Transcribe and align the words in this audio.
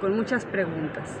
con 0.00 0.14
muchas 0.14 0.44
preguntas. 0.44 1.16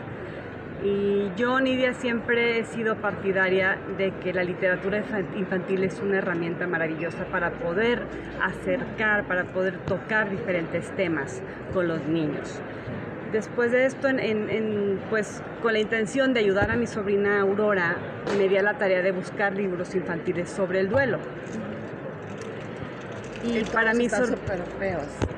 Y 0.82 1.30
yo, 1.36 1.60
Nidia, 1.60 1.92
siempre 1.92 2.58
he 2.58 2.64
sido 2.64 2.96
partidaria 2.96 3.76
de 3.98 4.12
que 4.12 4.32
la 4.32 4.44
literatura 4.44 5.02
infantil 5.36 5.84
es 5.84 6.00
una 6.00 6.18
herramienta 6.18 6.66
maravillosa 6.66 7.24
para 7.26 7.50
poder 7.50 8.02
acercar, 8.42 9.24
para 9.24 9.44
poder 9.44 9.76
tocar 9.78 10.30
diferentes 10.30 10.90
temas 10.96 11.42
con 11.74 11.88
los 11.88 12.02
niños. 12.06 12.60
Después 13.32 13.72
de 13.72 13.86
esto, 13.86 14.08
pues, 15.08 15.42
con 15.62 15.72
la 15.74 15.78
intención 15.78 16.32
de 16.32 16.40
ayudar 16.40 16.70
a 16.70 16.76
mi 16.76 16.86
sobrina 16.86 17.40
Aurora, 17.40 17.96
me 18.38 18.48
di 18.48 18.56
a 18.56 18.62
la 18.62 18.78
tarea 18.78 19.02
de 19.02 19.12
buscar 19.12 19.54
libros 19.54 19.94
infantiles 19.94 20.48
sobre 20.48 20.80
el 20.80 20.88
duelo. 20.88 21.18
Y 23.42 23.64
para 23.64 23.94
mi 23.94 24.08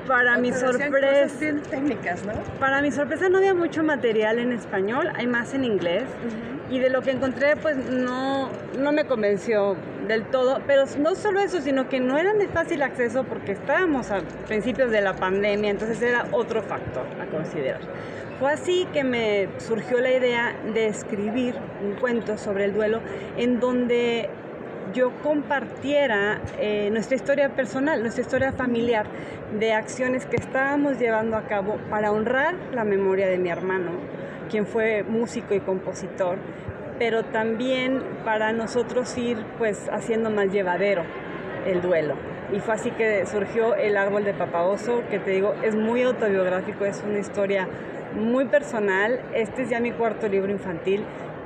Para 0.07 0.37
mi 0.37 0.51
sorpresa. 0.51 1.45
técnicas, 1.69 2.25
¿no? 2.25 2.33
Para 2.59 2.81
mi 2.81 2.91
sorpresa 2.91 3.29
no 3.29 3.37
había 3.37 3.53
mucho 3.53 3.83
material 3.83 4.39
en 4.39 4.51
español, 4.51 5.09
hay 5.15 5.27
más 5.27 5.53
en 5.53 5.63
inglés. 5.63 6.03
Y 6.69 6.79
de 6.79 6.89
lo 6.89 7.01
que 7.01 7.11
encontré, 7.11 7.55
pues 7.55 7.77
no, 7.77 8.49
no 8.77 8.91
me 8.91 9.05
convenció 9.05 9.75
del 10.07 10.23
todo. 10.25 10.59
Pero 10.65 10.85
no 10.99 11.15
solo 11.15 11.39
eso, 11.39 11.61
sino 11.61 11.87
que 11.87 11.99
no 11.99 12.17
eran 12.17 12.39
de 12.39 12.47
fácil 12.47 12.81
acceso 12.81 13.23
porque 13.23 13.51
estábamos 13.51 14.11
a 14.11 14.21
principios 14.47 14.91
de 14.91 15.01
la 15.01 15.15
pandemia, 15.15 15.69
entonces 15.69 16.01
era 16.01 16.25
otro 16.31 16.61
factor 16.63 17.05
a 17.21 17.25
considerar. 17.27 17.81
Fue 18.39 18.51
así 18.51 18.87
que 18.91 19.03
me 19.03 19.47
surgió 19.59 19.99
la 19.99 20.11
idea 20.11 20.55
de 20.73 20.87
escribir 20.87 21.55
un 21.83 21.93
cuento 21.95 22.37
sobre 22.37 22.65
el 22.65 22.73
duelo 22.73 22.99
en 23.37 23.59
donde 23.59 24.29
yo 24.93 25.11
compartiera 25.21 26.39
eh, 26.59 26.89
nuestra 26.91 27.15
historia 27.15 27.49
personal, 27.49 28.01
nuestra 28.01 28.21
historia 28.21 28.51
familiar, 28.51 29.05
de 29.59 29.73
acciones 29.73 30.25
que 30.25 30.35
estábamos 30.35 30.99
llevando 30.99 31.35
a 31.35 31.43
cabo 31.43 31.77
para 31.89 32.11
honrar 32.11 32.55
la 32.73 32.83
memoria 32.83 33.27
de 33.27 33.37
mi 33.37 33.49
hermano, 33.49 33.91
quien 34.49 34.65
fue 34.65 35.03
músico 35.03 35.53
y 35.53 35.59
compositor, 35.59 36.37
pero 36.99 37.23
también 37.23 38.01
para 38.23 38.53
nosotros 38.53 39.17
ir 39.17 39.37
pues 39.57 39.89
haciendo 39.91 40.29
más 40.29 40.51
llevadero 40.51 41.03
el 41.65 41.81
duelo. 41.81 42.15
Y 42.51 42.59
fue 42.59 42.75
así 42.75 42.91
que 42.91 43.25
surgió 43.25 43.75
El 43.75 43.97
Árbol 43.97 44.25
de 44.25 44.33
Papaoso, 44.33 45.01
que 45.09 45.17
te 45.17 45.31
digo, 45.31 45.55
es 45.63 45.75
muy 45.75 46.03
autobiográfico, 46.03 46.85
es 46.85 47.03
una 47.07 47.17
historia 47.17 47.67
muy 48.15 48.45
personal. 48.45 49.21
Este 49.33 49.63
es 49.63 49.69
ya 49.69 49.79
mi 49.79 49.91
cuarto 49.91 50.27
libro 50.27 50.51
infantil 50.51 51.03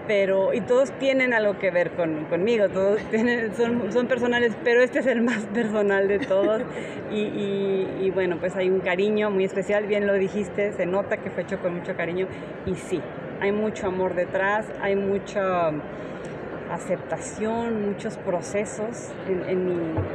pero 0.07 0.53
y 0.53 0.61
todos 0.61 0.91
tienen 0.93 1.33
algo 1.33 1.59
que 1.59 1.69
ver 1.69 1.91
con, 1.91 2.25
conmigo, 2.25 2.69
todos 2.69 2.99
tienen, 3.11 3.53
son, 3.55 3.91
son, 3.91 4.07
personales, 4.07 4.55
pero 4.63 4.81
este 4.81 4.99
es 4.99 5.07
el 5.07 5.21
más 5.21 5.45
personal 5.53 6.07
de 6.07 6.19
todos 6.19 6.61
y, 7.11 7.85
y, 7.99 8.11
bueno, 8.13 8.37
pues 8.39 8.55
hay 8.55 8.69
un 8.69 8.79
cariño 8.79 9.29
muy 9.29 9.43
especial, 9.45 9.85
bien 9.85 10.07
lo 10.07 10.13
dijiste, 10.13 10.73
se 10.73 10.85
nota 10.85 11.17
que 11.17 11.29
fue 11.29 11.43
hecho 11.43 11.59
con 11.59 11.75
mucho 11.75 11.95
cariño 11.95 12.27
y 12.65 12.75
sí, 12.75 13.01
hay 13.39 13.51
mucho 13.51 13.87
amor 13.87 14.15
detrás, 14.15 14.65
hay 14.81 14.95
mucha 14.95 15.71
aceptación, 16.71 17.87
muchos 17.87 18.17
procesos 18.17 19.11
en, 19.27 19.65
mi, 19.65 19.73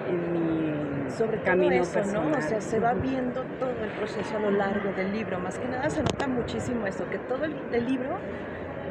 en 0.08 0.32
mi 0.32 1.10
sobre 1.10 1.38
camino 1.40 1.84
personal. 1.84 2.30
¿no? 2.30 2.38
O 2.38 2.42
sea, 2.42 2.60
se 2.60 2.78
va 2.78 2.92
viendo 2.94 3.42
todo 3.58 3.70
el 3.70 3.90
proceso 3.90 4.36
a 4.36 4.40
lo 4.40 4.50
largo 4.50 4.92
del 4.92 5.12
libro. 5.12 5.38
Más 5.38 5.58
que 5.58 5.68
nada 5.68 5.88
se 5.90 6.02
nota 6.02 6.26
muchísimo 6.26 6.86
eso, 6.86 7.08
que 7.10 7.18
todo 7.18 7.44
el, 7.44 7.54
el 7.72 7.86
libro 7.86 8.18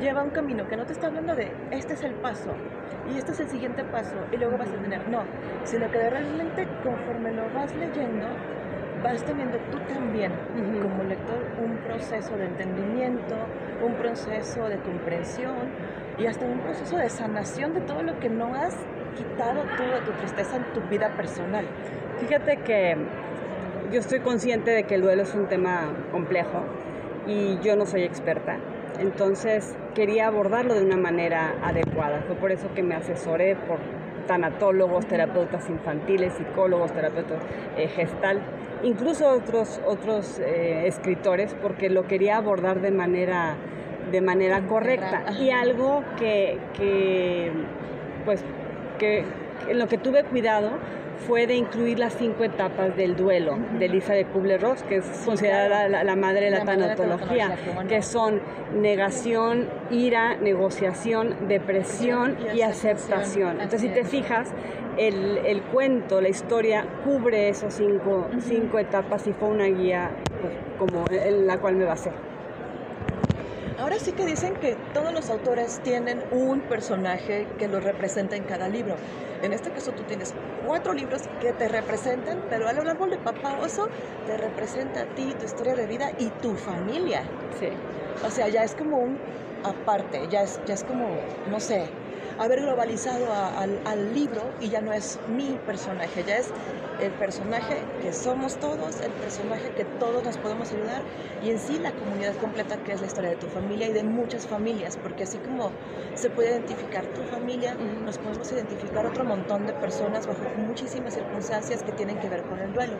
lleva 0.02 0.24
un 0.24 0.32
camino 0.32 0.68
que 0.68 0.76
no 0.76 0.86
te 0.86 0.94
está 0.94 1.08
hablando 1.08 1.36
de 1.36 1.52
este 1.70 1.94
es 1.94 2.04
el 2.04 2.14
paso 2.16 2.50
y 3.14 3.18
este 3.20 3.34
es 3.34 3.40
el 3.40 3.48
siguiente 3.50 3.84
paso 3.84 4.16
y 4.32 4.38
luego 4.38 4.58
vas 4.58 4.70
a 4.70 4.82
tener, 4.82 5.08
no, 5.08 5.22
sino 5.64 5.90
que 5.92 6.10
realmente 6.10 6.68
conforme 6.84 7.32
lo 7.32 7.44
vas 7.54 7.74
leyendo, 7.76 8.26
vas 9.04 9.24
teniendo 9.24 9.60
tú 9.72 9.78
también 9.94 10.32
como 10.82 11.04
lector 11.04 11.38
un 11.64 11.78
proceso 11.78 12.36
de 12.36 12.46
entendimiento, 12.46 13.36
un 13.86 13.94
proceso 13.94 14.68
de 14.68 14.78
comprensión 14.78 15.70
y 16.18 16.26
hasta 16.26 16.46
un 16.46 16.60
proceso 16.60 16.98
de 16.98 17.10
sanación 17.10 17.74
de 17.76 17.82
todo 17.82 18.02
lo 18.02 18.20
que 18.20 18.30
no 18.30 18.56
has 18.56 18.76
quitado 19.16 19.62
tú 19.78 19.84
de 19.84 20.02
tu 20.02 20.12
tristeza 20.14 20.58
en 20.58 20.64
tu 20.74 20.82
vida 20.90 21.10
personal. 21.16 21.66
Fíjate 22.20 22.58
que 22.58 22.98
yo 23.92 24.00
estoy 24.00 24.22
consciente 24.22 24.72
de 24.72 24.84
que 24.84 24.96
el 24.96 25.02
duelo 25.02 25.22
es 25.24 25.36
un 25.36 25.48
tema 25.48 25.94
complejo 26.12 26.64
y 27.28 27.60
yo 27.60 27.76
no 27.76 27.86
soy 27.86 28.04
experta 28.04 28.58
entonces 29.02 29.76
quería 29.96 30.28
abordarlo 30.28 30.76
de 30.76 30.86
una 30.86 30.98
manera 30.98 31.56
adecuada. 31.64 32.24
Fue 32.28 32.36
por 32.36 32.52
eso 32.52 32.72
que 32.74 32.84
me 32.84 32.96
asesoré 32.96 33.56
por 33.56 33.80
tanatólogos, 34.28 35.08
terapeutas 35.08 35.68
infantiles, 35.70 36.34
psicólogos, 36.34 36.92
terapeutas 36.94 37.42
eh, 37.78 37.88
gestal, 37.88 38.40
incluso 38.84 39.28
otros, 39.30 39.82
otros 39.86 40.40
eh, 40.40 40.84
escritores, 40.86 41.56
porque 41.62 41.90
lo 41.90 42.08
quería 42.08 42.38
abordar 42.38 42.80
de 42.82 42.92
manera, 42.92 43.56
de 44.12 44.22
manera 44.22 44.62
correcta. 44.68 45.24
Y 45.40 45.50
algo 45.50 46.04
que, 46.18 46.60
que 46.78 47.52
pues, 48.24 48.44
que 49.00 49.26
en 49.68 49.80
lo 49.80 49.88
que 49.88 49.98
tuve 49.98 50.24
cuidado 50.24 50.72
fue 51.28 51.48
de 51.48 51.56
incluir 51.56 52.00
las 52.00 52.14
cinco 52.14 52.44
etapas 52.44 52.96
del 52.96 53.16
duelo 53.16 53.58
de 53.80 53.88
Lisa 53.88 54.14
de 54.14 54.26
Kubler-Ross, 54.26 54.84
que 54.84 54.98
es 54.98 55.06
considerada 55.26 55.88
la, 56.04 56.16
madre 56.16 56.46
de 56.46 56.52
la, 56.52 56.66
tanatología, 56.66 57.56
que 57.88 58.02
son 58.02 58.42
negación, 58.76 59.70
ira, 59.90 60.36
negociación, 60.38 61.48
depresión 61.48 62.38
y, 62.54 62.62
aceptación. 62.62 63.62
Entonces, 63.62 63.82
si 63.82 63.90
te 63.90 64.04
fijas, 64.04 64.50
el, 64.98 65.62
cuento, 65.72 66.22
la 66.22 66.30
historia 66.30 66.86
cubre 67.04 67.50
esos 67.50 67.74
cinco, 67.74 68.28
cinco 68.40 68.80
etapas 68.80 69.28
y 69.28 69.34
fue 69.34 69.50
una 69.50 69.66
guía 69.66 70.12
pues, 70.42 70.54
como 70.78 71.06
en 71.10 71.48
la 71.48 71.58
cual 71.60 71.76
me 71.76 71.86
basé. 71.86 72.12
Ahora 73.80 73.98
sí 73.98 74.12
que 74.12 74.26
dicen 74.26 74.54
que 74.56 74.76
todos 74.94 75.12
los 75.12 75.30
autores 75.30 75.80
tienen 75.84 76.22
un 76.32 76.62
personaje 76.62 77.48
que 77.58 77.68
los 77.68 77.84
representa 77.84 78.36
en 78.36 78.44
cada 78.44 78.70
libro. 78.70 78.96
En 79.42 79.54
este 79.54 79.72
caso 79.72 79.92
tú 79.92 80.04
tienes 80.04 80.34
cuatro 80.66 80.94
libros 80.94 81.22
que 81.40 81.52
te 81.54 81.68
representan, 81.68 82.38
pero 82.50 82.68
a 82.68 82.74
lo 82.74 82.84
largo 82.84 83.08
de 83.08 83.18
Papá 83.18 83.58
Oso 83.58 83.88
te 84.28 84.38
representa 84.38 85.02
a 85.02 85.06
ti, 85.16 85.34
tu 85.40 85.46
historia 85.46 85.74
de 85.76 85.88
vida 85.88 86.12
y 86.20 86.30
tu 86.42 86.56
familia. 86.56 87.24
Sí. 87.60 87.70
O 88.24 88.30
sea, 88.30 88.48
ya 88.50 88.64
es 88.64 88.76
como 88.76 88.98
un 88.98 89.18
aparte, 89.64 90.28
ya 90.28 90.44
es, 90.44 90.60
ya 90.66 90.76
es 90.76 90.84
como, 90.84 91.08
no 91.48 91.60
sé, 91.60 91.90
haber 92.40 92.62
globalizado 92.62 93.28
al, 93.34 94.14
libro 94.14 94.42
y 94.60 94.70
ya 94.70 94.82
no 94.82 94.92
es 94.94 95.20
mi 95.28 95.58
personaje, 95.66 96.24
ya 96.24 96.38
es 96.38 96.48
el 97.02 97.12
personaje 97.14 97.76
que 98.02 98.14
somos 98.14 98.58
todos, 98.58 99.02
el 99.02 99.12
personaje 99.12 99.70
que 99.76 99.86
todos 99.86 100.24
nos 100.24 100.38
podemos 100.38 100.72
ayudar 100.72 101.02
y 101.44 101.50
en 101.50 101.60
sí 101.60 101.80
la 101.80 101.92
comunidad 101.92 102.36
completa 102.36 102.78
que 102.84 102.94
es 102.94 103.02
la 103.02 103.08
historia 103.08 103.30
de 103.32 103.38
tu 103.38 103.48
familia 103.48 103.88
y 103.88 103.94
de 103.94 104.04
muchas 104.04 104.46
familias, 104.46 104.98
porque 105.02 105.24
así 105.24 105.38
como 105.38 105.72
se 106.16 106.30
puede 106.30 106.50
identificar 106.50 107.06
tu 107.06 107.22
familia, 107.24 107.76
nos 107.76 108.18
podemos 108.18 108.52
identificar 108.52 109.06
otro 109.06 109.24
montón 109.24 109.66
de 109.66 109.74
personas 109.74 110.28
bajo 110.28 110.44
muchísimas 110.58 111.14
circunstancias 111.14 111.84
que 111.84 111.92
tienen 111.94 112.20
que 112.20 112.30
ver 112.30 112.42
con 112.44 112.60
el 112.60 112.74
duelo. 112.74 112.98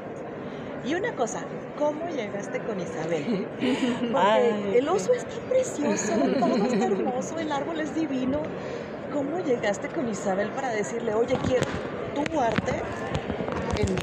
Y 0.84 0.96
una 0.96 1.12
cosa, 1.16 1.46
¿cómo 1.78 2.10
llegaste 2.10 2.60
con 2.60 2.80
Isabel? 2.80 3.48
Porque 4.12 4.80
el 4.80 4.90
oso 4.90 5.12
está 5.14 5.36
precioso, 5.48 6.14
todo 6.40 6.56
está 6.66 6.86
hermoso, 6.86 7.38
el 7.38 7.52
árbol 7.52 7.82
es 7.82 7.94
divino, 7.94 8.42
¿Cómo 9.14 9.40
llegaste 9.40 9.90
con 9.90 10.08
Isabel 10.08 10.50
para 10.50 10.70
decirle, 10.70 11.14
oye, 11.14 11.38
quiero 11.46 11.66
tu 12.32 12.40
arte 12.40 12.72
en 13.78 13.94
mi 13.94 14.02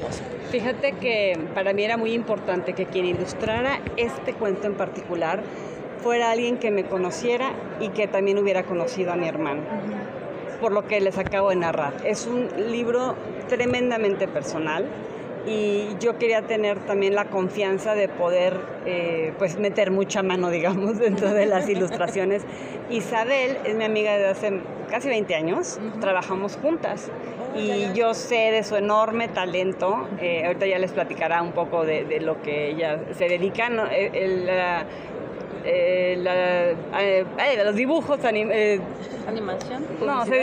Fíjate 0.51 0.93
que 0.93 1.39
para 1.53 1.73
mí 1.73 1.83
era 1.83 1.97
muy 1.97 2.13
importante 2.13 2.73
que 2.73 2.85
quien 2.85 3.05
ilustrara 3.05 3.79
este 3.97 4.33
cuento 4.33 4.67
en 4.67 4.75
particular 4.75 5.41
fuera 6.01 6.31
alguien 6.31 6.57
que 6.57 6.71
me 6.71 6.85
conociera 6.85 7.51
y 7.79 7.89
que 7.89 8.07
también 8.07 8.37
hubiera 8.37 8.63
conocido 8.63 9.11
a 9.11 9.15
mi 9.15 9.27
hermano. 9.27 9.61
Por 10.61 10.71
lo 10.71 10.87
que 10.87 11.01
les 11.01 11.17
acabo 11.17 11.49
de 11.49 11.55
narrar. 11.55 11.93
Es 12.03 12.27
un 12.27 12.47
libro 12.71 13.15
tremendamente 13.47 14.27
personal 14.27 14.85
y 15.49 15.97
yo 15.99 16.19
quería 16.19 16.43
tener 16.43 16.79
también 16.79 17.15
la 17.15 17.25
confianza 17.25 17.95
de 17.95 18.07
poder 18.07 18.55
eh, 18.85 19.33
pues 19.39 19.57
meter 19.57 19.89
mucha 19.89 20.21
mano, 20.21 20.49
digamos, 20.51 20.99
dentro 20.99 21.33
de 21.33 21.47
las 21.47 21.67
ilustraciones. 21.67 22.43
Isabel 22.89 23.57
es 23.65 23.75
mi 23.75 23.83
amiga 23.83 24.17
de 24.17 24.27
hace 24.27 24.61
casi 24.89 25.09
20 25.09 25.35
años, 25.35 25.79
trabajamos 26.01 26.57
juntas 26.57 27.11
oh, 27.53 27.59
y 27.59 27.93
yo 27.93 28.13
sé 28.15 28.51
de 28.51 28.63
su 28.63 28.75
enorme 28.75 29.27
talento, 29.27 30.07
eh, 30.19 30.43
ahorita 30.45 30.65
ya 30.65 30.79
les 30.79 30.91
platicará 30.91 31.41
un 31.43 31.51
poco 31.51 31.85
de, 31.85 32.19
lo 32.21 32.41
que 32.41 32.69
ella 32.69 32.99
se 33.15 33.27
dedica, 33.27 33.69
¿no? 33.69 33.85
Eh, 33.85 34.11
el, 34.13 34.49
eh, 35.71 36.17
la, 36.17 36.99
eh, 36.99 37.25
los 37.63 37.75
dibujos 37.75 38.19
eh, 38.23 38.79
animación 39.27 39.85
no 40.03 40.25
te 40.25 40.35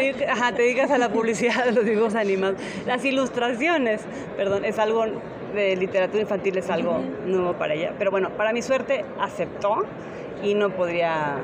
dedicas 0.63 0.91
a 0.93 0.99
la 0.99 1.09
publicidad 1.09 1.65
de 1.65 1.73
los 1.73 1.85
dibujos 1.85 2.15
animados. 2.15 2.61
Las 2.87 3.05
ilustraciones 3.05 4.03
perdón 4.37 4.65
es 4.65 4.79
algo 4.79 5.05
de 5.53 5.75
literatura 5.75 6.23
infantil 6.23 6.59
es 6.59 6.71
algo 6.71 7.01
nuevo 7.27 7.55
para 7.55 7.75
ella. 7.75 7.93
Pero 7.99 8.13
bueno 8.13 8.31
para 8.37 8.53
mi 8.53 8.63
suerte 8.63 9.05
aceptó 9.21 9.85
y 10.45 10.55
no 10.55 10.71
podría 10.71 11.39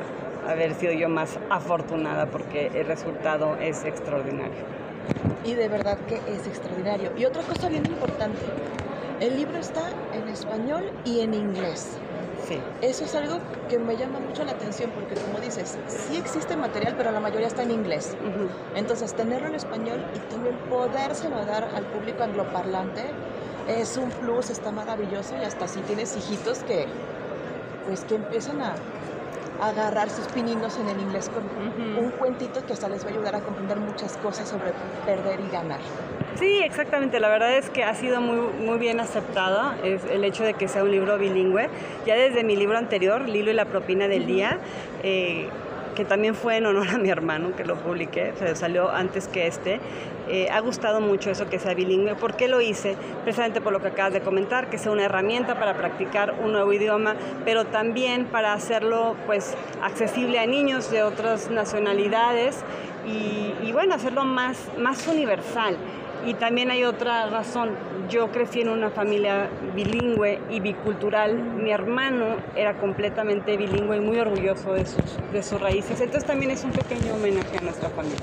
haber 0.47 0.75
sido 0.75 0.93
yo 0.93 1.09
más 1.09 1.41
afortunada 1.51 2.27
porque 2.27 2.71
el 2.75 2.87
resultado 2.87 3.57
es 3.61 3.85
extraordinario. 3.85 4.63
Y 5.45 5.55
de 5.55 5.67
verdad 5.67 5.99
que 6.07 6.15
es 6.15 6.47
extraordinario. 6.47 7.11
Y 7.19 7.25
otra 7.25 7.43
cosa 7.43 7.69
bien 7.69 7.85
importante 7.87 8.39
el 9.19 9.37
libro 9.37 9.59
está 9.59 9.83
en 10.15 10.29
español 10.29 10.85
y 11.05 11.21
en 11.21 11.35
inglés 11.35 11.99
Sí. 12.53 12.61
Eso 12.83 13.05
es 13.05 13.15
algo 13.15 13.39
que 13.69 13.79
me 13.79 13.97
llama 13.97 14.21
mucho 14.21 14.45
la 14.45 14.53
atención 14.53 14.91
porque 14.91 15.15
como 15.15 15.41
dices, 15.41 15.79
sí 15.87 16.17
existe 16.17 16.57
material, 16.57 16.95
pero 16.97 17.11
la 17.11 17.21
mayoría 17.21 17.47
está 17.47 17.63
en 17.63 17.71
inglés. 17.71 18.15
Entonces, 18.75 19.15
tenerlo 19.15 19.49
en 19.49 19.55
español 19.55 20.05
y 20.15 20.19
también 20.31 20.57
podérselo 20.69 21.45
dar 21.47 21.71
al 21.75 21.85
público 21.87 22.23
angloparlante 22.23 23.05
es 23.69 23.97
un 23.97 24.11
plus, 24.11 24.51
está 24.51 24.71
maravilloso 24.71 25.35
y 25.41 25.45
hasta 25.45 25.69
si 25.69 25.81
tienes 25.81 26.17
hijitos 26.17 26.59
que 26.65 26.87
pues 27.87 28.05
que 28.05 28.15
empiezan 28.17 28.61
a 28.61 28.75
agarrar 29.69 30.11
sus 30.11 30.27
pininos 30.29 30.79
en 30.79 30.89
el 30.89 31.01
inglés 31.01 31.31
con 31.31 32.05
un 32.05 32.11
cuentito 32.13 32.65
que 32.67 32.73
hasta 32.73 32.89
les 32.89 33.05
va 33.05 33.11
a 33.11 33.13
ayudar 33.13 33.37
a 33.37 33.41
comprender 33.41 33.79
muchas 33.79 34.17
cosas 34.19 34.49
sobre 34.49 34.73
perder 35.07 35.41
y 35.41 35.51
ganar. 35.51 35.81
Sí, 36.39 36.61
exactamente. 36.65 37.21
La 37.21 37.29
verdad 37.29 37.57
es 37.57 37.71
que 37.71 37.85
ha 37.85 37.95
sido 37.95 38.21
muy, 38.21 38.39
muy 38.65 38.79
bien 38.79 39.01
aceptada 39.01 39.77
es 39.85 40.05
el 40.11 40.25
hecho 40.25 40.45
de 40.45 40.55
que 40.55 40.69
sea 40.69 40.83
un 40.83 40.91
libro 40.91 41.19
bilingüe. 41.19 41.69
Ya 42.07 42.15
desde 42.17 42.43
mi 42.43 42.57
libro 42.57 42.79
anterior, 42.79 43.29
Lilo 43.29 43.51
y 43.51 43.55
la 43.55 43.67
propina 43.67 44.09
del 44.09 44.27
día, 44.27 44.59
eh, 45.03 45.49
que 45.95 46.05
también 46.05 46.35
fue 46.35 46.57
en 46.57 46.67
honor 46.67 46.89
a 46.89 46.99
mi 46.99 47.11
hermano 47.11 47.55
que 47.57 47.65
lo 47.65 47.77
publiqué, 47.77 48.33
o 48.33 48.37
sea, 48.37 48.55
salió 48.55 48.91
antes 48.91 49.29
que 49.29 49.47
este, 49.47 49.81
eh, 50.29 50.49
ha 50.51 50.61
gustado 50.61 51.01
mucho 51.01 51.31
eso 51.31 51.49
que 51.49 51.59
sea 51.59 51.75
bilingüe. 51.75 52.15
¿Por 52.15 52.37
qué 52.37 52.49
lo 52.49 52.61
hice? 52.61 52.97
Precisamente 53.23 53.61
por 53.61 53.73
lo 53.73 53.81
que 53.81 53.89
acabas 53.89 54.13
de 54.13 54.21
comentar, 54.21 54.71
que 54.71 54.79
sea 54.79 54.93
una 54.93 55.05
herramienta 55.05 55.59
para 55.59 55.75
practicar 55.75 56.35
un 56.43 56.53
nuevo 56.53 56.73
idioma, 56.73 57.17
pero 57.45 57.67
también 57.67 58.27
para 58.27 58.53
hacerlo 58.53 59.17
pues 59.27 59.57
accesible 59.83 60.39
a 60.39 60.47
niños 60.47 60.91
de 60.91 61.03
otras 61.03 61.51
nacionalidades 61.51 62.65
y, 63.07 63.53
y, 63.67 63.73
bueno, 63.73 63.97
hacerlo 63.97 64.25
más, 64.25 64.71
más 64.79 65.09
universal. 65.09 65.77
Y 66.25 66.35
también 66.35 66.71
hay 66.71 66.85
otra 66.85 67.27
razón. 67.27 67.71
Yo 68.09 68.31
crecí 68.31 68.61
en 68.61 68.69
una 68.69 68.91
familia 68.91 69.49
bilingüe 69.75 70.39
y 70.51 70.61
bicultural. 70.61 71.35
Mi 71.37 71.73
hermano 71.73 72.37
era 72.55 72.75
completamente 72.75 73.57
bilingüe 73.57 73.97
y 73.97 74.01
muy 74.01 74.19
orgulloso 74.19 74.73
de 74.75 74.87
sus, 74.87 75.03
de 75.33 75.43
sus 75.43 75.61
raíces. 75.61 76.01
Entonces 76.01 76.25
también 76.25 76.51
es 76.53 76.63
un 76.63 76.71
pequeño 76.71 77.15
homenaje 77.15 77.59
a 77.59 77.61
nuestra 77.63 77.89
familia. 77.91 78.19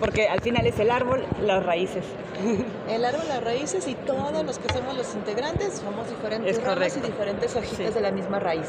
Porque 0.00 0.28
al 0.28 0.40
final 0.40 0.66
es 0.66 0.78
el 0.80 0.90
árbol, 0.90 1.24
las 1.40 1.64
raíces. 1.64 2.04
El 2.90 3.04
árbol, 3.04 3.22
las 3.28 3.42
raíces 3.44 3.86
y 3.86 3.94
todos 3.94 4.44
los 4.44 4.58
que 4.58 4.72
somos 4.72 4.96
los 4.96 5.14
integrantes 5.14 5.74
somos 5.74 6.08
diferentes 6.10 6.58
Es 6.58 6.64
ramas 6.64 6.96
y 6.96 7.00
diferentes 7.00 7.54
hojitas 7.56 7.88
Sí. 7.88 7.94
de 7.94 8.00
la 8.00 8.10
misma 8.10 8.40
raíz. 8.40 8.66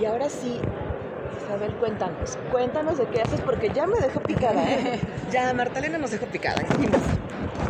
Y 0.00 0.04
ahora 0.04 0.28
sí, 0.28 0.60
Isabel, 1.44 1.72
cuéntanos. 1.76 2.36
Cuéntanos 2.52 2.98
de 2.98 3.06
qué 3.06 3.22
haces 3.22 3.40
porque 3.40 3.70
ya 3.74 3.86
me 3.86 3.98
dejó 3.98 4.20
picada, 4.20 4.62
¿eh? 4.70 5.00
ya 5.32 5.52
Martalena 5.54 5.98
nos 5.98 6.10
dejó 6.10 6.26
picada. 6.26 6.62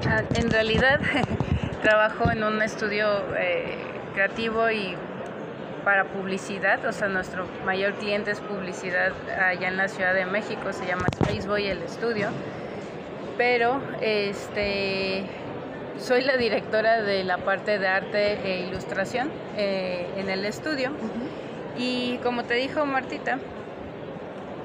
Ah, 0.07 0.23
En 0.35 0.51
realidad 0.51 1.01
trabajo 1.83 2.31
en 2.31 2.45
un 2.45 2.63
estudio 2.63 3.07
eh, 3.39 3.77
creativo 4.15 4.71
y 4.71 4.97
para 5.85 6.05
publicidad, 6.05 6.85
o 6.87 6.93
sea, 6.93 7.09
nuestro 7.09 7.47
mayor 7.67 7.93
cliente 7.95 8.31
es 8.31 8.41
publicidad 8.41 9.13
allá 9.39 9.69
en 9.69 9.77
la 9.77 9.89
Ciudad 9.89 10.15
de 10.15 10.25
México, 10.25 10.73
se 10.73 10.87
llama 10.87 11.05
Spaceboy 11.15 11.67
el 11.67 11.83
estudio, 11.83 12.29
pero 13.37 13.83
este 14.01 15.27
soy 15.99 16.23
la 16.23 16.37
directora 16.37 17.03
de 17.03 17.23
la 17.25 17.39
parte 17.39 17.79
de 17.79 17.87
arte 17.87 18.39
e 18.45 18.67
ilustración 18.67 19.31
eh, 19.57 20.07
en 20.17 20.29
el 20.31 20.45
estudio. 20.45 20.91
Y 21.77 22.19
como 22.19 22.45
te 22.45 22.55
dijo 22.55 22.85
Martita, 22.87 23.39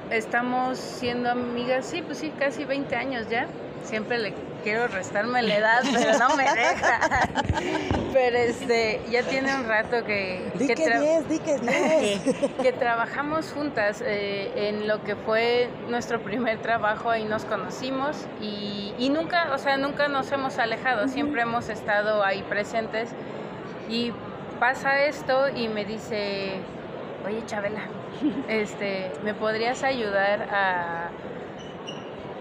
estamos 0.10 0.78
siendo 0.78 1.30
amigas, 1.30 1.86
sí, 1.86 2.02
pues 2.02 2.20
sí, 2.20 2.32
casi 2.38 2.66
20 2.66 2.96
años 2.96 3.30
ya. 3.30 3.48
Siempre 3.84 4.18
le 4.18 4.34
quiero 4.64 4.88
restarme 4.88 5.42
la 5.42 5.56
edad, 5.58 5.82
pero 5.94 6.18
no 6.20 6.36
me 6.36 6.44
deja. 6.44 7.00
Pero 8.14 8.38
este, 8.38 9.02
ya 9.10 9.24
tiene 9.24 9.56
un 9.56 9.68
rato 9.68 10.04
que, 10.06 10.52
Di 10.56 10.68
que 10.68 10.76
que 10.76 10.86
tra- 10.86 11.00
10, 11.00 11.30
di 11.30 11.40
que 11.40 11.58
10. 11.58 12.52
que 12.62 12.74
trabajamos 12.74 13.52
juntas 13.52 14.04
eh, 14.06 14.52
en 14.70 14.88
lo 14.88 15.04
que 15.04 15.16
fue 15.16 15.70
nuestro 15.88 16.20
primer 16.22 16.60
trabajo, 16.62 17.10
ahí 17.10 17.26
nos 17.26 17.46
conocimos 17.46 18.18
y, 18.42 18.94
y 18.98 19.10
nunca, 19.10 19.50
o 19.54 19.58
sea, 19.58 19.78
nunca 19.78 20.08
nos 20.08 20.32
hemos 20.32 20.58
alejado, 20.58 21.08
siempre 21.08 21.42
hemos 21.42 21.70
estado 21.70 22.24
ahí 22.24 22.42
presentes 22.44 23.10
y 23.90 24.12
pasa 24.60 25.04
esto 25.06 25.50
y 25.50 25.68
me 25.70 25.86
dice, 25.86 26.54
oye 27.26 27.44
Chabela, 27.46 27.82
este, 28.48 29.12
¿me 29.24 29.34
podrías 29.34 29.84
ayudar 29.84 30.48
a, 30.52 31.10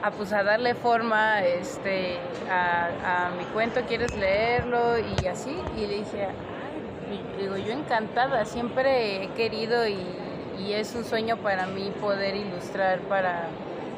a, 0.02 0.10
pues, 0.10 0.32
a 0.32 0.42
darle 0.42 0.74
forma 0.74 1.42
este, 1.44 2.18
a, 2.50 3.26
a 3.26 3.30
mi 3.30 3.44
cuento? 3.46 3.80
¿Quieres 3.88 4.16
leerlo? 4.16 4.98
Y 4.98 5.26
así, 5.26 5.56
y 5.76 5.86
le 5.86 5.96
dije, 5.98 6.26
"Ay", 6.26 7.22
digo, 7.38 7.56
yo 7.56 7.72
encantada, 7.72 8.44
siempre 8.44 9.24
he 9.24 9.28
querido 9.30 9.86
y, 9.88 9.98
y 10.58 10.72
es 10.72 10.94
un 10.94 11.04
sueño 11.04 11.36
para 11.38 11.66
mí 11.66 11.92
poder 12.00 12.36
ilustrar 12.36 13.00
para, 13.00 13.48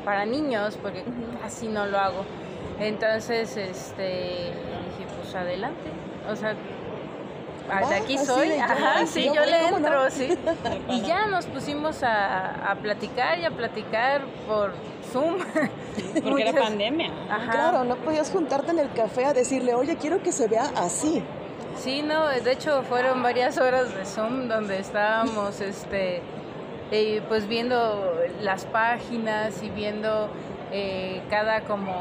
para 0.04 0.24
niños, 0.24 0.78
porque 0.80 1.04
casi 1.42 1.68
no 1.68 1.86
lo 1.86 1.98
hago. 1.98 2.24
Entonces, 2.78 3.56
este, 3.56 4.04
dije, 4.52 5.06
pues 5.20 5.34
adelante, 5.34 5.90
o 6.30 6.36
sea, 6.36 6.54
de 7.78 7.84
Va, 7.84 7.96
aquí 7.96 8.18
soy, 8.18 8.48
de, 8.48 8.60
ajá, 8.60 9.00
yo- 9.00 9.06
sí, 9.06 9.30
yo 9.34 9.44
le 9.44 9.68
entro, 9.68 10.10
sí. 10.10 10.36
Y 10.88 11.02
ya 11.02 11.26
nos 11.26 11.46
pusimos 11.46 12.02
a, 12.02 12.70
a 12.70 12.74
platicar 12.76 13.38
y 13.38 13.44
a 13.44 13.50
platicar 13.50 14.22
por 14.48 14.72
Zoom. 15.12 15.36
Porque 16.22 16.48
era 16.48 16.60
pandemia. 16.60 17.10
Ajá. 17.30 17.50
Claro, 17.50 17.84
no 17.84 17.96
podías 17.96 18.30
juntarte 18.30 18.70
en 18.72 18.78
el 18.80 18.92
café 18.92 19.26
a 19.26 19.32
decirle, 19.32 19.74
oye, 19.74 19.96
quiero 19.96 20.22
que 20.22 20.32
se 20.32 20.48
vea 20.48 20.70
así. 20.76 21.22
Sí, 21.78 22.02
no, 22.02 22.26
de 22.28 22.52
hecho 22.52 22.82
fueron 22.82 23.22
varias 23.22 23.56
horas 23.58 23.94
de 23.94 24.04
Zoom 24.04 24.48
donde 24.48 24.78
estábamos, 24.78 25.60
este, 25.60 26.20
eh, 26.90 27.22
pues 27.28 27.46
viendo 27.48 28.14
las 28.42 28.66
páginas 28.66 29.62
y 29.62 29.70
viendo 29.70 30.28
eh, 30.72 31.22
cada 31.30 31.62
como, 31.62 31.94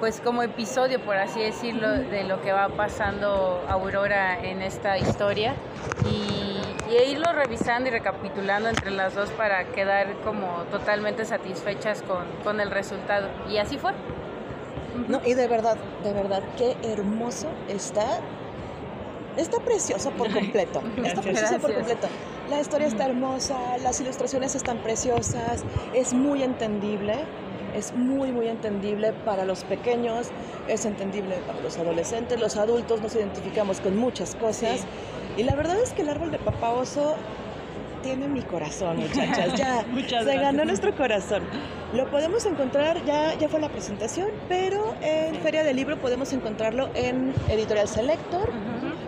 pues 0.00 0.20
como 0.20 0.42
episodio, 0.42 1.00
por 1.00 1.16
así 1.16 1.40
decirlo, 1.40 1.90
de 1.90 2.24
lo 2.24 2.40
que 2.42 2.52
va 2.52 2.68
pasando 2.68 3.64
Aurora 3.68 4.38
en 4.44 4.62
esta 4.62 4.98
historia 4.98 5.54
y, 6.08 6.60
y 6.92 7.10
irlo 7.10 7.32
revisando 7.32 7.88
y 7.88 7.92
recapitulando 7.92 8.68
entre 8.68 8.90
las 8.90 9.14
dos 9.14 9.30
para 9.30 9.64
quedar 9.72 10.12
como 10.24 10.46
totalmente 10.70 11.24
satisfechas 11.24 12.02
con, 12.02 12.26
con 12.44 12.60
el 12.60 12.70
resultado. 12.70 13.28
Y 13.50 13.58
así 13.58 13.78
fue. 13.78 13.92
No, 15.08 15.20
y 15.24 15.34
de 15.34 15.46
verdad, 15.46 15.76
de 16.02 16.12
verdad, 16.12 16.42
qué 16.56 16.76
hermoso 16.82 17.48
está. 17.68 18.20
Está 19.36 19.58
precioso 19.60 20.10
por 20.12 20.32
completo. 20.32 20.82
Está 21.04 21.22
precioso 21.22 21.58
por 21.58 21.74
completo. 21.74 22.08
La 22.50 22.60
historia 22.60 22.86
está 22.86 23.04
hermosa, 23.04 23.76
las 23.82 24.00
ilustraciones 24.00 24.54
están 24.54 24.78
preciosas, 24.78 25.64
es 25.92 26.14
muy 26.14 26.42
entendible, 26.42 27.26
es 27.74 27.94
muy, 27.94 28.32
muy 28.32 28.48
entendible 28.48 29.12
para 29.24 29.44
los 29.44 29.64
pequeños, 29.64 30.28
es 30.68 30.84
entendible 30.84 31.36
para 31.46 31.60
los 31.60 31.78
adolescentes, 31.78 32.40
los 32.40 32.56
adultos 32.56 33.00
nos 33.00 33.14
identificamos 33.14 33.80
con 33.80 33.96
muchas 33.96 34.34
cosas. 34.34 34.84
Y 35.36 35.44
la 35.44 35.54
verdad 35.54 35.76
es 35.80 35.92
que 35.92 36.02
el 36.02 36.08
árbol 36.08 36.30
de 36.30 36.38
papá 36.38 36.70
oso 36.70 37.14
tiene 38.02 38.28
mi 38.28 38.42
corazón, 38.42 38.96
muchachas. 39.00 39.54
Ya 39.56 39.84
Muchas 39.90 40.24
se 40.24 40.34
ganó 40.34 40.40
gracias. 40.42 40.66
nuestro 40.66 40.96
corazón. 40.96 41.42
Lo 41.92 42.10
podemos 42.10 42.44
encontrar, 42.46 43.04
ya, 43.04 43.34
ya 43.34 43.48
fue 43.48 43.60
la 43.60 43.68
presentación, 43.68 44.28
pero 44.48 44.94
en 45.00 45.34
Feria 45.36 45.64
del 45.64 45.76
Libro 45.76 45.98
podemos 45.98 46.32
encontrarlo 46.32 46.90
en 46.94 47.32
Editorial 47.48 47.88
Selector 47.88 48.50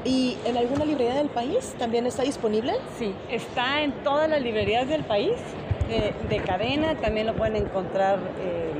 y 0.05 0.39
en 0.47 0.57
alguna 0.57 0.85
librería 0.87 1.15
del 1.15 1.29
país 1.29 1.75
también 1.79 2.07
está 2.07 2.23
disponible. 2.23 2.73
Sí, 2.99 3.15
está 3.31 3.83
en 3.83 3.93
todas 4.03 4.31
las 4.31 4.41
librerías 4.41 4.89
del 4.89 5.05
país, 5.05 5.35
de, 5.91 6.15
de 6.29 6.39
cadena, 6.45 6.95
también 6.95 7.27
lo 7.27 7.35
pueden 7.35 7.57
encontrar 7.57 8.19
eh, 8.41 8.71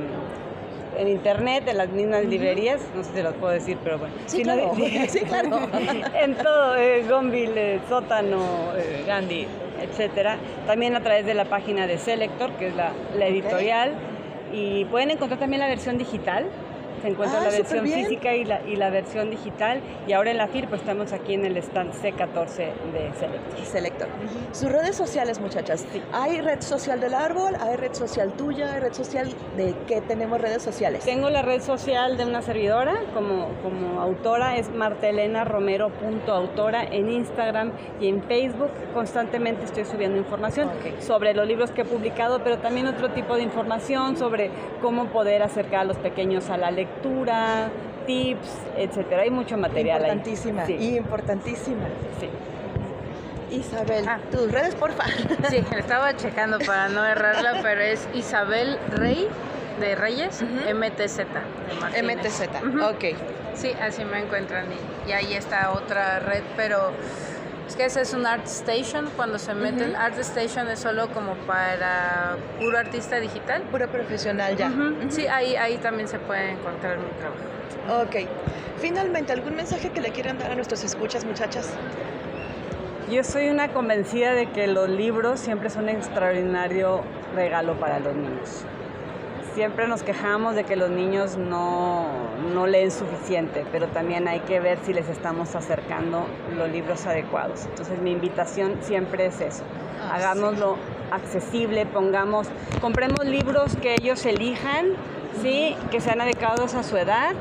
en 0.97 1.07
internet, 1.07 1.67
en 1.67 1.77
las 1.77 1.89
mismas 1.89 2.25
librerías, 2.25 2.81
no 2.95 3.03
sé 3.03 3.11
si 3.13 3.21
las 3.21 3.33
puedo 3.33 3.53
decir, 3.53 3.77
pero 3.83 3.97
bueno. 3.99 4.13
Sí, 4.25 4.37
Si 4.37 4.43
no, 4.43 4.53
claro. 4.53 4.73
Sí, 5.09 5.19
claro. 5.21 5.59
en 6.21 6.35
todo, 6.35 6.75
eh, 6.77 7.03
Gonville, 7.09 7.75
eh, 7.75 7.79
Sótano, 7.89 8.39
eh, 8.77 9.03
Gandhi, 9.07 9.47
etcétera. 9.81 10.37
También 10.67 10.95
a 10.95 11.01
través 11.01 11.25
de 11.25 11.33
la 11.33 11.45
página 11.45 11.87
de 11.87 11.97
Selector, 11.97 12.51
que 12.53 12.67
es 12.67 12.75
la, 12.75 12.91
la 13.17 13.27
editorial, 13.27 13.93
y 14.53 14.85
pueden 14.85 15.11
encontrar 15.11 15.39
también 15.39 15.61
la 15.61 15.67
versión 15.67 15.97
digital. 15.97 16.45
Se 17.01 17.07
encuentra 17.07 17.39
Ah, 17.39 17.43
la 17.45 17.49
versión 17.51 17.85
física 17.85 18.35
y 18.35 18.43
la, 18.45 18.61
y 18.67 18.75
la 18.75 18.89
versión 18.89 19.29
digital. 19.29 19.81
Y 20.07 20.13
ahora 20.13 20.31
en 20.31 20.37
la 20.37 20.47
FIR, 20.47 20.67
pues 20.67 20.81
estamos 20.81 21.13
aquí 21.13 21.33
en 21.33 21.45
el 21.45 21.57
stand 21.57 21.93
C14 21.93 22.57
de 22.57 23.11
Selector. 23.17 23.65
Selector. 23.65 24.07
Sus 24.51 24.71
redes 24.71 24.95
sociales, 24.95 25.39
muchachas. 25.39 25.85
Hay 26.13 26.41
red 26.41 26.61
social 26.61 26.99
del 26.99 27.13
árbol, 27.13 27.55
hay 27.59 27.75
red 27.75 27.93
social 27.93 28.33
tuya, 28.33 28.73
hay 28.73 28.79
red 28.81 28.93
social 28.93 29.29
de 29.57 29.73
qué 29.87 30.01
tenemos 30.01 30.39
redes 30.41 30.61
sociales. 30.61 31.03
Tengo 31.05 31.29
la 31.29 31.41
red 31.41 31.61
social 31.61 32.17
de 32.17 32.25
una 32.25 32.41
servidora 32.41 32.95
como, 33.13 33.49
como 33.63 34.01
autora, 34.01 34.57
es 34.57 34.69
martelenaromero.autora 34.69 36.83
en 36.83 37.09
Instagram 37.09 37.71
y 37.99 38.07
en 38.07 38.23
Facebook. 38.23 38.71
Constantemente 38.93 39.65
estoy 39.65 39.85
subiendo 39.85 40.17
información 40.17 40.69
sobre 40.99 41.33
los 41.33 41.47
libros 41.47 41.71
que 41.71 41.81
he 41.81 41.85
publicado, 41.85 42.43
pero 42.43 42.57
también 42.59 42.87
otro 42.87 43.09
tipo 43.11 43.35
de 43.35 43.43
información 43.43 44.17
sobre 44.17 44.49
cómo 44.81 45.05
poder 45.07 45.43
acercar 45.43 45.81
a 45.81 45.85
los 45.85 45.97
pequeños 45.97 46.49
a 46.49 46.57
la 46.57 46.71
lectura, 46.71 46.90
tips, 48.05 48.49
etcétera. 48.77 49.21
Hay 49.23 49.29
mucho 49.29 49.57
material 49.57 50.03
ahí. 50.03 50.11
Importantísima, 50.11 50.65
Sí, 50.65 50.95
importantísima. 50.97 51.85
sí. 52.19 52.29
Isabel, 53.55 54.05
Ah. 54.07 54.17
tus 54.31 54.51
redes, 54.51 54.75
porfa. 54.75 55.03
Sí, 55.49 55.61
estaba 55.77 56.15
checando 56.15 56.57
para 56.59 56.87
no 56.89 57.05
errarla, 57.05 57.59
pero 57.61 57.81
es 57.81 58.07
Isabel 58.13 58.77
Rey 58.91 59.27
de 59.79 59.95
Reyes, 59.95 60.41
Ujú. 60.41 60.69
MTZ. 60.73 61.17
de. 61.93 62.01
MTZ, 62.01 62.49
Ujú. 62.65 62.83
ok. 62.85 63.03
Sí, 63.53 63.73
así 63.81 64.05
me 64.05 64.19
encuentran 64.19 64.65
y, 64.71 65.09
y 65.09 65.11
ahí 65.13 65.33
está 65.33 65.71
otra 65.71 66.19
red, 66.19 66.43
pero 66.55 66.91
es 67.71 67.77
que 67.77 67.85
ese 67.85 68.01
es 68.01 68.13
un 68.13 68.25
Art 68.25 68.45
Station. 68.47 69.09
Cuando 69.15 69.39
se 69.39 69.53
meten, 69.53 69.95
Art 69.95 70.17
Station 70.19 70.67
es 70.69 70.79
solo 70.79 71.07
como 71.09 71.35
para 71.47 72.35
puro 72.59 72.77
artista 72.77 73.17
digital. 73.17 73.61
Puro 73.71 73.87
profesional 73.87 74.57
ya. 74.57 74.67
Ujú. 74.67 74.81
Ujú. 74.81 75.09
Sí, 75.09 75.27
ahí, 75.27 75.55
ahí 75.55 75.77
también 75.77 76.09
se 76.09 76.19
puede 76.19 76.51
encontrar 76.51 76.97
mi 76.97 77.07
trabajo. 77.11 78.03
Ok. 78.03 78.27
Finalmente, 78.79 79.31
¿algún 79.31 79.55
mensaje 79.55 79.89
que 79.89 80.01
le 80.01 80.11
quieran 80.11 80.37
dar 80.37 80.51
a 80.51 80.55
nuestros 80.55 80.83
escuchas, 80.83 81.23
muchachas? 81.23 81.69
Yo 83.09 83.23
soy 83.23 83.47
una 83.47 83.69
convencida 83.69 84.33
de 84.33 84.49
que 84.51 84.67
los 84.67 84.89
libros 84.89 85.39
siempre 85.39 85.69
son 85.69 85.83
un 85.83 85.89
extraordinario 85.89 87.03
regalo 87.35 87.79
para 87.79 87.99
los 87.99 88.13
niños. 88.15 88.65
Siempre 89.53 89.85
nos 89.85 90.01
quejamos 90.01 90.55
de 90.55 90.63
que 90.63 90.77
los 90.77 90.89
niños 90.89 91.35
no, 91.35 92.05
no 92.53 92.67
leen 92.67 92.89
suficiente, 92.89 93.65
pero 93.69 93.87
también 93.87 94.29
hay 94.29 94.39
que 94.41 94.61
ver 94.61 94.79
si 94.85 94.93
les 94.93 95.09
estamos 95.09 95.55
acercando 95.55 96.25
los 96.55 96.69
libros 96.69 97.05
adecuados. 97.05 97.65
Entonces 97.65 97.99
mi 97.99 98.11
invitación 98.11 98.77
siempre 98.79 99.25
es 99.25 99.41
eso. 99.41 99.63
Ah, 100.01 100.15
Hagámoslo 100.15 100.77
accesible, 101.11 101.85
pongamos, 101.85 102.47
compremos 102.79 103.25
libros 103.25 103.75
que 103.75 103.95
ellos 103.95 104.25
elijan, 104.25 104.93
¿sí? 105.41 105.75
que 105.91 105.99
sean 105.99 106.21
adecuados 106.21 106.73
a 106.73 106.83
su 106.83 106.95
edad 106.95 107.33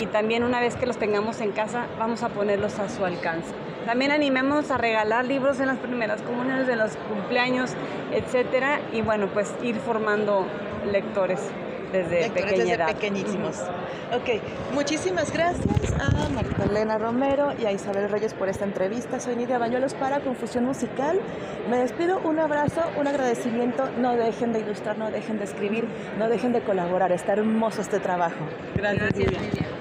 y 0.00 0.06
también 0.06 0.44
una 0.44 0.60
vez 0.60 0.74
que 0.74 0.86
los 0.86 0.96
tengamos 0.96 1.42
en 1.42 1.52
casa 1.52 1.84
vamos 1.98 2.22
a 2.22 2.30
ponerlos 2.30 2.78
a 2.78 2.88
su 2.88 3.04
alcance. 3.04 3.52
También 3.88 4.10
animemos 4.10 4.70
a 4.70 4.76
regalar 4.76 5.24
libros 5.24 5.60
en 5.60 5.66
las 5.68 5.78
primeras 5.78 6.20
comuniones, 6.20 6.66
de 6.66 6.76
los 6.76 6.94
cumpleaños, 7.08 7.70
etcétera, 8.12 8.80
y 8.92 9.00
bueno, 9.00 9.28
pues 9.32 9.50
ir 9.62 9.76
formando 9.76 10.46
lectores 10.92 11.40
desde 11.90 12.20
Lectores 12.20 12.34
pequeña 12.34 12.64
desde 12.64 12.74
edad. 12.74 12.86
pequeñísimos. 12.88 13.56
Ok, 14.14 14.42
muchísimas 14.74 15.32
gracias 15.32 15.90
a 15.94 16.28
Magdalena 16.28 16.98
Romero 16.98 17.54
y 17.58 17.64
a 17.64 17.72
Isabel 17.72 18.10
Reyes 18.10 18.34
por 18.34 18.50
esta 18.50 18.66
entrevista. 18.66 19.20
Soy 19.20 19.36
Nidia 19.36 19.56
Bañuelos 19.56 19.94
para 19.94 20.20
Confusión 20.20 20.66
Musical. 20.66 21.18
Me 21.70 21.78
despido, 21.78 22.20
un 22.24 22.40
abrazo, 22.40 22.82
un 23.00 23.08
agradecimiento. 23.08 23.88
No 23.98 24.16
dejen 24.16 24.52
de 24.52 24.60
ilustrar, 24.60 24.98
no 24.98 25.10
dejen 25.10 25.38
de 25.38 25.44
escribir, 25.44 25.88
no 26.18 26.28
dejen 26.28 26.52
de 26.52 26.60
colaborar. 26.60 27.10
Está 27.10 27.32
hermoso 27.32 27.80
este 27.80 28.00
trabajo. 28.00 28.44
Gracias, 28.76 29.14
Gracias. 29.14 29.42
Lidia. 29.42 29.77